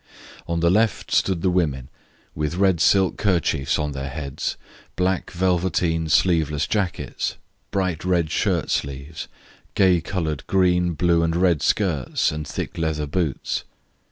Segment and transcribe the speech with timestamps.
[0.47, 1.87] On the left stood the women,
[2.33, 4.57] with red silk kerchiefs on their heads,
[4.95, 7.35] black velveteen sleeveless jackets,
[7.69, 9.27] bright red shirt sleeves,
[9.75, 13.63] gay coloured green, blue, and red skirts, and thick leather boots.